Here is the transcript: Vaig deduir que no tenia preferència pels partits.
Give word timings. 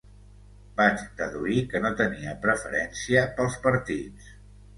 Vaig 0.77 1.03
deduir 1.19 1.57
que 1.73 1.81
no 1.83 1.91
tenia 1.99 2.33
preferència 2.47 3.23
pels 3.37 3.61
partits. 3.69 4.33